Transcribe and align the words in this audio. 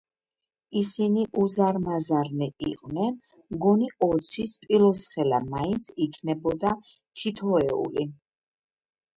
ისინი 0.79 1.25
უზარმაზარნი 1.41 2.47
იყვნენ. 2.69 3.13
მგონი, 3.57 3.89
ოცი 4.07 4.47
სპილოსხელა 4.55 5.43
მაინც 5.53 5.93
იქნებოდა 6.07 6.75
თითოეული. 6.91 8.09